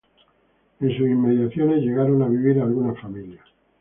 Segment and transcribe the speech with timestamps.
[0.79, 3.45] En sus inmediaciones llegaron a vivir algunas familias.